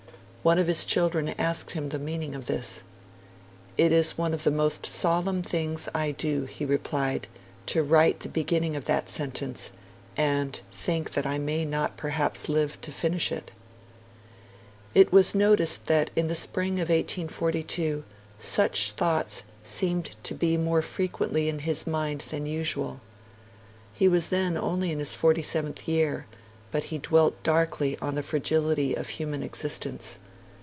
[0.43, 2.81] One of his children asked him the meaning of this.
[3.77, 7.27] 'It is one of the most solemn things I do,' he replied,
[7.67, 9.71] 'to write the beginning of that sentence,
[10.17, 11.63] and think that I may
[11.95, 13.51] perhaps not live to finish it.'
[14.95, 18.03] It was noticed that in the spring of 1842
[18.39, 22.99] such thoughts seemed to be even more frequently in his mind than usual.
[23.93, 26.25] He was only in his forty seventh year,
[26.71, 30.17] but he dwelt darkly on the fragility of human existence.